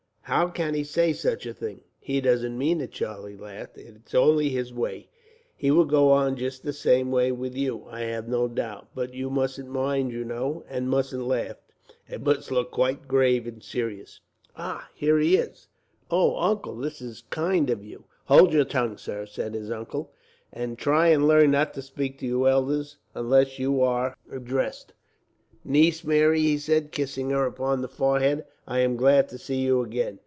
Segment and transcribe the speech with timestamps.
[0.25, 3.77] "How can he say such a thing?" "He doesn't mean it," Charlie laughed.
[3.77, 5.09] "It's only his way.
[5.57, 9.13] He will go on just the same way with you, I have no doubt; but
[9.13, 11.57] you mustn't mind, you know, and mustn't laugh,
[12.07, 14.21] but must look quite grave and serious.
[14.55, 14.89] "Ah!
[14.95, 15.67] Here he is.
[16.09, 20.13] "Oh, Uncle, this is kind of you!" "Hold your tongue, sir," said his uncle,
[20.53, 24.93] "and try and learn not to speak to your elders, unless you are addressed.
[25.65, 29.83] "Niece Mary," he said, kissing her upon the forehead, "I am glad to see you
[29.83, 30.19] again.